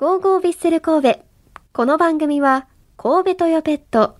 [0.00, 1.20] ゴーゴービッセル神戸。
[1.74, 2.66] この番組は、
[2.96, 4.16] 神戸トヨペット、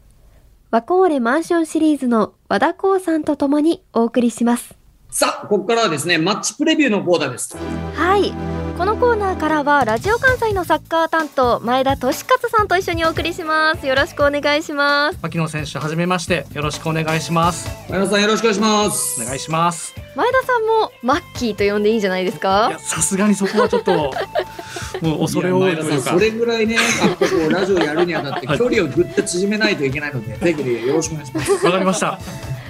[0.71, 4.75] ワコーレマンションシリーズの和田光さんと共にお送りします。
[5.08, 7.57] さあ、ここからはですね、マッチプレビューのコーナーです。
[7.95, 8.30] はい。
[8.77, 13.87] このコーナーからは、ラジオ関西のサッカー担当、前田利勝さんと一緒にお送りします。
[13.87, 15.19] よろしくお願いします。
[15.23, 19.23] 牧野選手はじめましてよろしくお願いします前田さんよろしくお願いします。
[19.23, 23.93] お願いします前田さんもマッキーと呼んでいいんじゃないですいかやさすがにそこはちょっと
[25.03, 26.77] もう恐れ多いというかそれぐらいね、
[27.19, 28.77] こうラジオやるにあたって距はい。
[28.77, 31.53] 離をぐっと縮めないといけないので、ぜひよろしくお願いします。
[31.65, 32.18] わかりました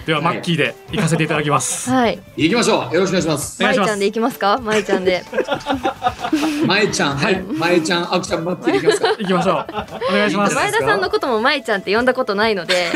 [0.07, 2.19] では、はいマッキーで行かせていただきます はい。
[2.37, 2.95] 行きましょう。
[2.95, 3.63] よろしくお願いします。
[3.63, 4.59] まいちゃんでいきますか？
[4.63, 5.25] まいちゃんで。
[6.67, 7.43] まえちゃん、はい。
[7.43, 9.09] まえちゃん、あくちゃん、マッチでいきますか？
[9.19, 9.67] 行きましょう
[10.11, 12.87] お願いします前田さんのこともまいちゃんって呼んだことないので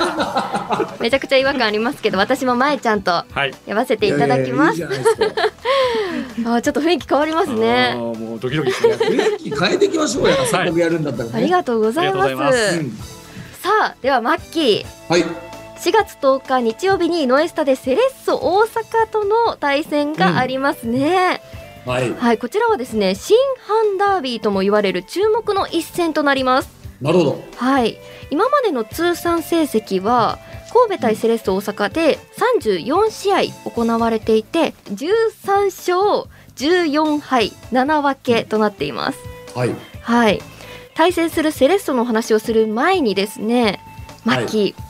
[1.00, 4.82] めちゃくちゃ違和感ありますけど私もまいちゃんとはい呼ばせていただきます。
[4.84, 10.36] あーちょっと雰囲気変わりますあねーもうドキドキですね雰囲気変えていきましょうや。
[10.36, 11.30] せっかくやるんだったらね。
[11.34, 12.78] ありがとうございます
[13.62, 15.24] さあではマッキーはい。
[15.76, 21.40] 4月10日日曜日にノエスタでセレッソ大阪との対戦がありますね、
[21.84, 22.12] はい。
[22.12, 23.36] はいこちらはですね新
[23.94, 27.44] 阪ダービーとも言われる注目の一戦となりますなるほど。
[27.56, 27.98] はい、
[28.30, 30.38] 今までの通算成績は
[30.72, 39.18] 神戸対セレッソ大阪で34試合行われていて13勝14敗7分けとなっています。
[39.54, 39.74] はい。
[40.00, 40.40] はい、
[40.94, 43.80] 対戦するセレッソのお話をする前にですね
[44.24, 44.85] マッキー、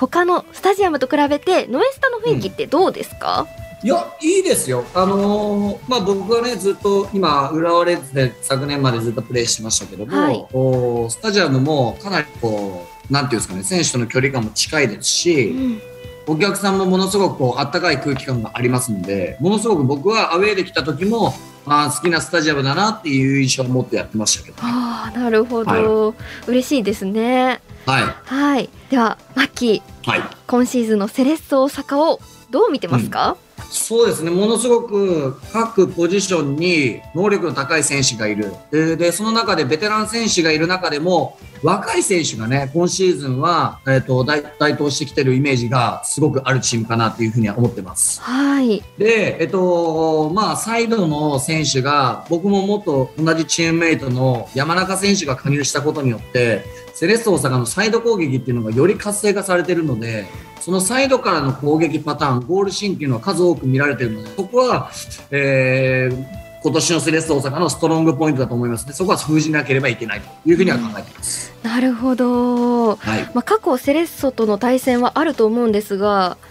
[0.00, 3.46] 他のスタジアムと比べてノエスタの雰囲気ってどうですか、
[3.82, 4.84] いや、いいですよ。
[4.94, 10.46] あのーまあ、僕はね、ずっと今、浦和レッズで昨年までずっとプレーしてましたけども、はい。
[10.54, 15.80] おスタジアムもかなりこう、なんていうんですかね、選手との距離感も近いですうし、ん。
[16.26, 21.34] お客さんもものすごくこう、あったかい空気感がありますので、ものすごく僕はアウェーで来た時も、
[21.66, 26.14] あー好きなスタジアムだなっていう印象を持ってやってましたけど、ああなるほど、
[26.46, 27.60] 嬉しいですね。
[27.90, 28.02] はい。
[28.24, 30.20] はい、ではマッキーはい。
[30.46, 32.20] 今シーズンのセレッソ大阪を
[32.50, 33.36] どう見てますか、
[33.70, 38.52] そうですね、ものすごく各ポジションに能力の高い選手がいる。
[38.70, 48.20] で、でその中でベテラン選手がいる中でも、若い選手がね、今シーズンは、えっ、と、台台頭してきてるイメージがすごくあるチームかなというふうには思ってます。
[48.22, 56.64] はいで、えっ、と、まあ、サイドの選手が、僕ももっと同じチームメイトの山中選手が加入したことによって、
[56.94, 60.26] セレッソ大阪のサイド攻撃っていうのがより活性化されてるので、
[60.60, 64.90] そのサイドからの攻撃パターン、ゴールシーンっていうのは数多く見られてるので、そこは、
[65.30, 68.92] えー今年のセレッソ大阪のストロングポイントだと思いますね。
[68.92, 71.54] そこは封じなければいけないというふうには考えています。
[71.62, 73.22] なるほど、はい。
[73.32, 76.44] まあ、過去セレッソとの対戦はあると思うんですが、はい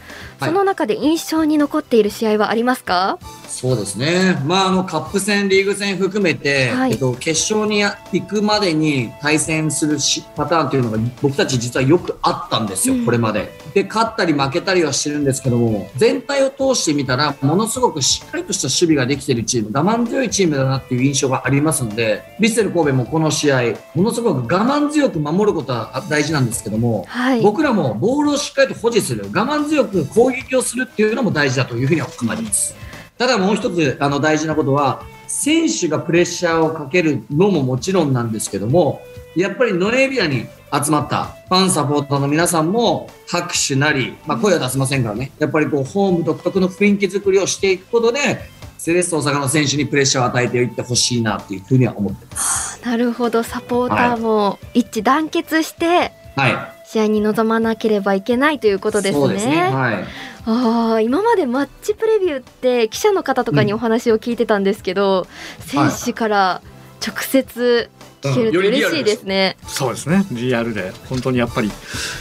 [0.45, 3.19] その中で印象に残っている試合はありますか？
[3.49, 13.51] そうですね、まあ、あのカップ戦、リーグ戦含めて、はいえっと、決勝に行くまでに対戦するしパターンというのが僕たち実はよくあったんですよ、うんこれまで。
[13.73, 23.61] で勝ったり負けたりはしてるんですけども全体を通してみたらものすごくしっかりとした守備ができているチーム我慢強いチームだなっていう印象がありますのでヴィッセル神戸もこの試合
[23.95, 32.88] ものすごく我慢強く守ることは大事なんですけどもはい僕らもボールをしっかりと保持する我慢強く攻撃をするっていうのも大事だというふうには考えています。
[33.19, 39.01] ただもう一つあの大事なことは選手がプレッシャーをかけるのももちろんなんですけども
[39.35, 48.39] やっぱりノエビアに集まったファンサポーターの皆さんも拍手なり、まあ、声は出せませんからねやっぱりこうホーム独特の雰囲気作りをしていくことで
[48.77, 52.81] セレッソ大阪の選手にプレッシャーを与えていってほしいなっていうふうには思ってます。
[52.85, 59.21] なるほどサポーターも一致団結してはい、試合に臨まなければいけないということですね。
[59.21, 59.61] そうですね。
[59.61, 60.05] はい。
[60.45, 65.27] ああ今までマッチプレビューって記者の方とかにお話を聞いてたんですけど、
[65.59, 66.61] 選手から
[67.05, 67.89] 直接
[68.21, 69.57] 聞けると嬉しいですね。
[69.67, 70.25] そうですね。
[70.31, 71.71] リアルで本当にやっぱり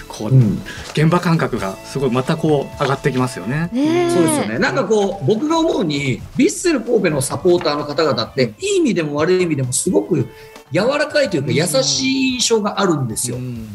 [0.08, 0.62] こう、うん。
[0.92, 3.70] 現場感覚がすごいまたこう上がってきますよね。
[3.72, 4.10] ねえ。
[4.10, 4.58] そうですよね。
[4.58, 10.28] なんかこう、僕が思うに、ヴィッセル神戸のサポーターの方々って、いい意味でも悪い意味でもすごく
[10.72, 13.36] 柔らかいというか、優しい印象があるんですよ。
[13.36, 13.68] うん。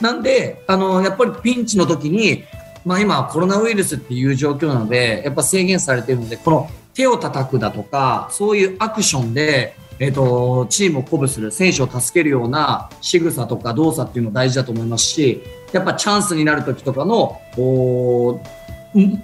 [0.00, 2.44] なんで、あの、やっぱりピンチの時に、
[2.84, 15.42] まあ今、コロナウイルスっていう状況なので、やっぱ制限されているので、この手を叩くだとか、そういうアクションで、えっと、チームを鼓舞する、選手を助けるような仕草とか動作っていうの大事だと思いますし、
[15.72, 17.40] やっぱチャンスになる時とかの、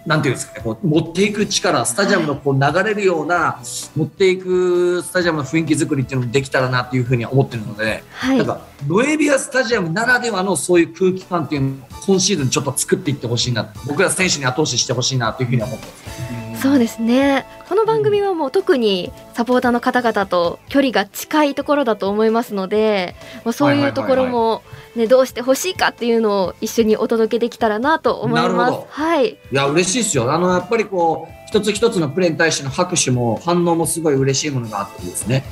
[0.07, 3.61] なんていうんですかね、こう持っていく力、スタジアムのこう流れるような、
[3.97, 11.73] 持っていくスタジアムの雰囲気作りっていうのもできたらなっていうふうには思ってるので、はいなんかノエビアスタジアムならではのそういう空気感っていうのを
[12.07, 16.38] 今シーズンちょっと作っていってほしいな、僕ら選手に後押ししてほしいなというふうには思ってます。
[16.61, 17.47] そうですね。
[17.69, 23.15] この番組はもう特にサポーターの方々と距離が近いところだと思いますので
[23.45, 24.63] もうそういうところも、
[24.97, 28.79] ね、どうしてほしいかっていうのを一緒にお届けできたらなと思います。
[28.89, 30.33] はい、いや嬉しいですよ。
[30.33, 35.45] あのやっぱりこう一つ一つのプレーに対しての拍手も反応もすごい嬉しいものがあってですね。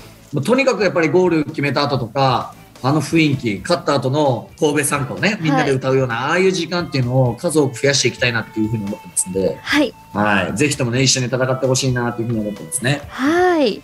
[0.44, 13.02] とにかくやっぱりゴール決めた後とかあの雰囲気勝った後の神戸参考ねみんなで歌うような、はい、ああいう時間っていうのを数多く増やしていきたいなっていうふうに思ってますんで、はい、はい、ぜひともね一緒に戦ってほしいなというふうに思ってますね。
[13.08, 13.82] はい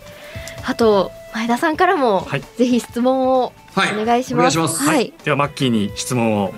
[0.65, 4.57] あと前田さんからも、はい、ぜひ質問をお願いします。
[4.57, 6.53] はい、はい、ではマッキーに質問を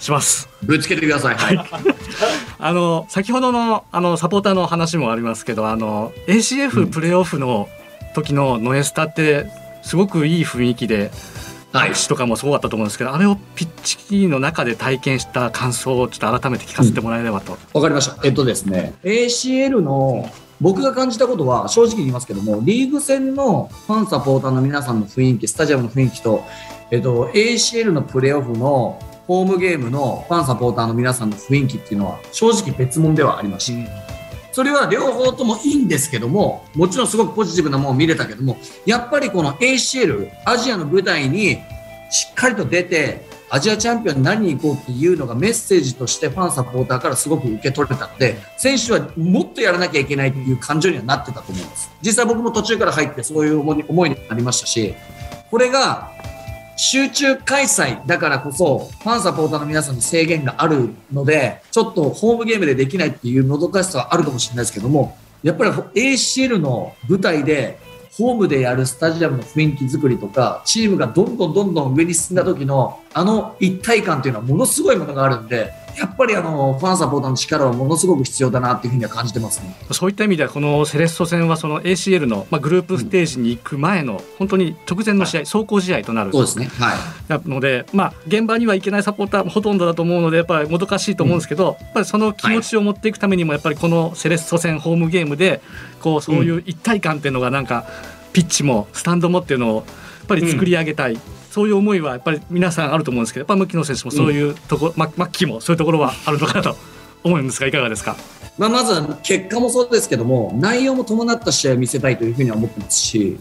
[0.00, 0.48] します。
[0.62, 1.34] ぶつけてください。
[1.34, 1.58] はい。
[2.58, 7.68] あの先ほどのあのサポーターの話もありますけど、あの ACF プレーオフの
[8.14, 9.46] 時のノエスタって
[9.82, 11.10] すごくいい雰囲気で。
[11.10, 11.41] 拍
[11.72, 17.52] 手とかもすごかったと思うんですけど、はい、あれをピッチの中で体験した感想をちょっと改めて聞かせてもらえればと。
[17.52, 18.16] わ、うん、かりました。
[18.24, 20.30] えっとですね、ACL の
[20.60, 26.44] 僕が感じたことは正直言いますけども、リーグ戦のファンサポーターの皆さんの雰囲気、スタジアムの雰囲気と、
[26.90, 33.72] えっと、ACL のプレーオフのホームゲームのファンサポーターの皆さんの雰囲気っていうのは正直別物ではありまし
[34.52, 41.58] それは両方ともいいんですけども、もちろんすごくポジティブなものを見れたけども、やっぱりこの ACL、アジアの舞台に
[42.10, 51.90] しっかりと出て、アジアチャンピオンになりに行こうっていうのがメッセージとしてファンサポーターからすごく受け取れたので、選手はもっとやらなきゃいけないっていう感情にはなってたと思います。
[52.00, 54.94] 実際僕も途中から入ってそういう思いになりましたし、
[55.50, 56.11] これが
[56.76, 67.78] 集中開催だからこそ、ファンサポーターの皆さんに制限があるので、ちょっとホームゲームでできないっていうもどかしさはあるかもしれないですけども、やっぱり ACL の舞台で、
[68.16, 79.74] ホームでやるスタジアムの雰囲気作りとか、チームがどんどんどんどん上に進んだ時の、あの一体感というのはものすごいものがあるんで、やっぱりあのファンサポーターの力はものすごく必要だなっていうふうには感じてますね。
[79.90, 86.66] そういった意味ではこのセレッソ戦はその ACL のまあグループステージに行く前の本当に直前の試合、走行試合となるそうですね。
[86.66, 86.98] はい。
[87.28, 95.60] なのでまあ現場には行けないサポーターほとんどだと思うのでやっぱりもどかしいと思うんですけど、やっぱりその気持ちを持っていくためにもやっぱりこのセレッソ戦ホームゲームで
[96.00, 97.84] こうそういう一体感っていうのがなんか
[98.32, 101.18] ピッチもスタンドもっていうのをやっぱり作り上げたい。
[101.52, 106.76] そういう思いはやっぱり皆さんあると思うんですけどやっぱ牧野選手もそういうところ、うん、マッキーもそういうところはあるのかなと
[107.24, 108.16] 思うんですがいかがですか？
[108.58, 113.38] まあ、まずは結果もそうですけども内容も伴った試合を見せたいというふうには思ってますし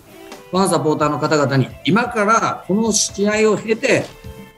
[0.51, 4.05] ファンサポーターの方々に今からこの試合を経て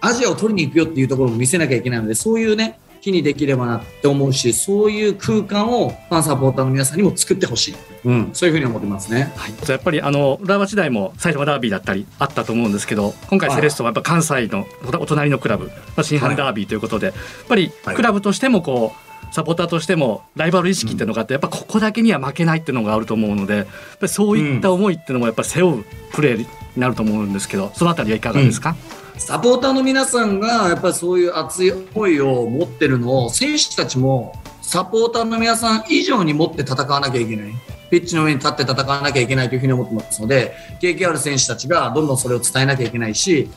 [0.02, 14.66] アジアを取りに行くよっていうところも見せなきゃいけないのでそういうね日にできればなって思うしそういう空間をファンサポーターの皆さんにも作ってほしい、うん、そういうふうに思ってますね、はい、やっぱりあの浦和時代も埼玉ダービーだったりあったと思うんですけど今回セレッソはやっぱ関西の
[15.00, 23.72] お隣のクラブ、まあ、新阪ダービーということで、はい、やっぱりクラブとしてもこう、サポーターとしてもライバル意識っていうのがあって、やっぱここだけには負けないっていうのがあると思うのでやっぱ
[24.04, 26.48] りそういった思いっていうのもやっぱり背負うプレーに
[26.78, 37.54] なると思うんですけどそのあたりはいかがですか、うんサポーターの皆さんがやっぱりそういう熱い思いを持ってるのを選手たちもサポーターの皆さん以上に持って戦わなきゃいけない。
[37.92, 43.52] ピッチの上に立って戦わなきゃいけないというふうに思ってますので、経験ある選手たちがどんどんそれを伝えなきゃいけないし、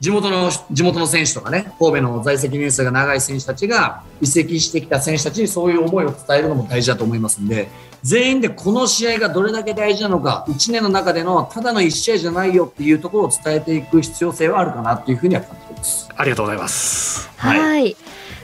[0.00, 7.68] 地元の地元の選手とかね、神戸の在籍年数が長い選手たちが移籍してきた選手たちにそういう思いを伝えるのも大事だと思いますんで、
[8.06, 16.08] 全員でこの試合がどれだけ大事なのか、1年の中でのただの1試合じゃないよっていうところを伝えていく必要性はあるかなっていうふうには感じてます。
[16.14, 17.28] ありがとうございます。
[17.36, 17.58] はい。
[17.58, 17.96] はい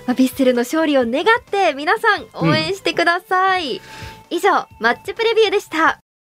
[0.05, 3.77] まあ、ビッセルの勝利を願って皆さん応援してください。
[3.77, 3.81] うん、
[4.31, 6.03] 以上マッチプレビューでした。